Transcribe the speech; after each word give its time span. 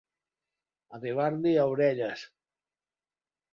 Arribar-l'hi 0.99 1.53
a 1.57 1.67
orelles. 1.75 2.25